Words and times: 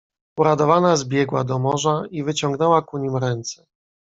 "Uradowana 0.37 0.95
zbiegła 0.95 1.43
do 1.43 1.59
morza 1.59 2.03
i 2.11 2.23
wyciągnęła 2.23 2.81
ku 2.81 2.97
nim 2.97 3.17
ręce." 3.17 3.65